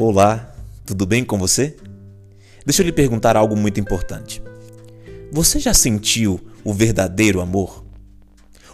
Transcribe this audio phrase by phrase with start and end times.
[0.00, 0.54] Olá,
[0.86, 1.74] tudo bem com você?
[2.64, 4.40] Deixa eu lhe perguntar algo muito importante.
[5.32, 7.84] Você já sentiu o verdadeiro amor?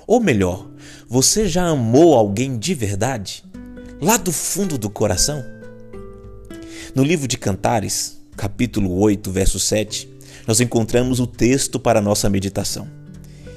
[0.06, 0.68] Ou melhor,
[1.08, 3.42] você já amou alguém de verdade?
[4.02, 5.42] Lá do fundo do coração?
[6.95, 10.06] No livro de Cantares, capítulo 8, verso 7,
[10.46, 12.86] nós encontramos o texto para nossa meditação.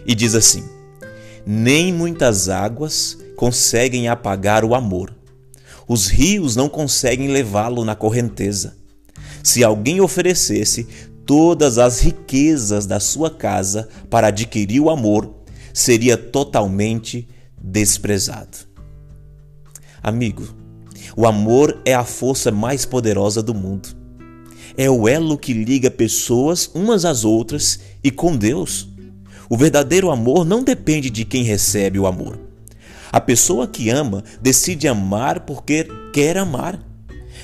[0.05, 0.63] E diz assim:
[1.45, 5.16] Nem muitas águas conseguem apagar o amor,
[5.87, 8.75] os rios não conseguem levá-lo na correnteza.
[9.43, 10.87] Se alguém oferecesse
[11.25, 15.33] todas as riquezas da sua casa para adquirir o amor,
[15.73, 17.27] seria totalmente
[17.61, 18.57] desprezado.
[20.01, 20.47] Amigo,
[21.15, 23.89] o amor é a força mais poderosa do mundo.
[24.77, 28.88] É o elo que liga pessoas umas às outras e com Deus.
[29.49, 32.38] O verdadeiro amor não depende de quem recebe o amor,
[33.11, 36.80] a pessoa que ama decide amar porque quer amar.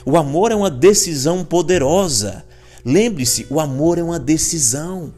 [0.05, 2.45] O amor é uma decisão poderosa.
[2.85, 5.13] Lembre-se, o amor é uma decisão.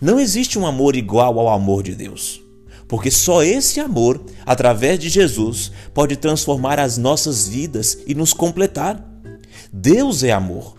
[0.00, 2.42] Não existe um amor igual ao amor de Deus,
[2.88, 9.02] porque só esse amor, através de Jesus, pode transformar as nossas vidas e nos completar.
[9.72, 10.76] Deus é amor.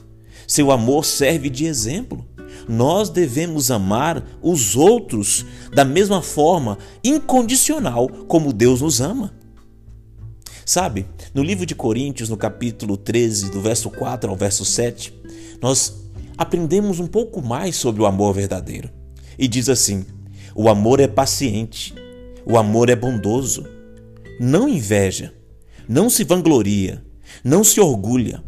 [0.48, 2.27] Seu amor serve de exemplo
[2.68, 9.34] nós devemos amar os outros da mesma forma, incondicional, como Deus nos ama.
[10.66, 15.14] Sabe, no livro de Coríntios, no capítulo 13, do verso 4 ao verso 7,
[15.62, 15.96] nós
[16.38, 18.90] aprendemos um pouco mais sobre o amor verdadeiro.
[19.40, 20.06] E diz assim:
[20.54, 21.96] o amor é paciente,
[22.46, 23.66] o amor é bondoso,
[24.42, 25.34] não inveja,
[25.88, 27.02] não se vangloria,
[27.44, 28.44] não se orgulha,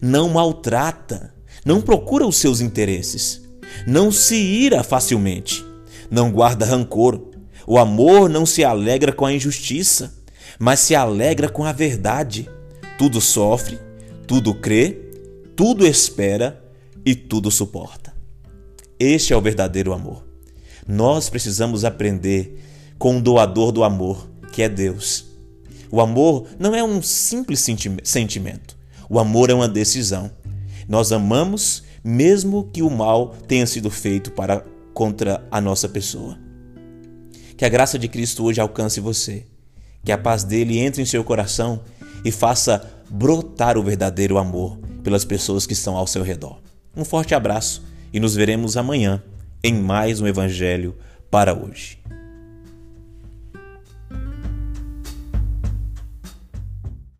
[0.00, 3.43] não maltrata, não procura os seus interesses
[3.86, 5.64] não se ira facilmente,
[6.10, 7.20] não guarda rancor.
[7.66, 10.14] O amor não se alegra com a injustiça,
[10.58, 12.48] mas se alegra com a verdade.
[12.98, 13.78] Tudo sofre,
[14.26, 14.98] tudo crê,
[15.56, 16.62] tudo espera
[17.04, 18.14] e tudo suporta.
[18.98, 20.24] Este é o verdadeiro amor.
[20.86, 22.62] Nós precisamos aprender
[22.98, 25.26] com o doador do amor, que é Deus.
[25.90, 27.66] O amor não é um simples
[28.02, 28.76] sentimento.
[29.08, 30.30] O amor é uma decisão.
[30.88, 36.38] Nós amamos mesmo que o mal tenha sido feito para contra a nossa pessoa.
[37.56, 39.46] Que a graça de Cristo hoje alcance você.
[40.04, 41.80] Que a paz dele entre em seu coração
[42.22, 46.60] e faça brotar o verdadeiro amor pelas pessoas que estão ao seu redor.
[46.94, 47.82] Um forte abraço
[48.12, 49.22] e nos veremos amanhã
[49.62, 50.94] em mais um Evangelho
[51.30, 52.03] para hoje.